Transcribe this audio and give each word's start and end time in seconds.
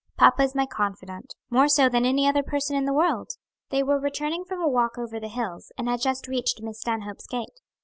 Papa 0.17 0.41
is 0.41 0.55
my 0.55 0.65
confidant; 0.65 1.35
more 1.51 1.67
so 1.67 1.87
than 1.87 2.07
any 2.07 2.27
other 2.27 2.41
person 2.41 2.75
in 2.75 2.85
the 2.85 2.91
world." 2.91 3.33
They 3.69 3.83
were 3.83 3.99
returning 3.99 4.43
from 4.43 4.59
a 4.59 4.67
walk 4.67 4.97
over 4.97 5.19
the 5.19 5.27
hills, 5.27 5.71
and 5.77 5.87
had 5.87 6.01
just 6.01 6.27
reached 6.27 6.59
Miss 6.59 6.79
Stanhope's 6.81 7.27
gate. 7.27 7.61